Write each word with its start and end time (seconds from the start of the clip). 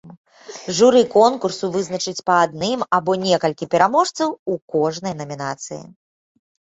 Журы 0.75 1.01
конкурсу 1.15 1.65
вызначыць 1.75 2.23
па 2.29 2.37
адным 2.45 2.85
або 2.99 3.11
некалькі 3.25 3.67
пераможцаў 3.75 4.33
у 4.55 4.57
кожнай 4.77 5.13
намінацыі. 5.21 5.79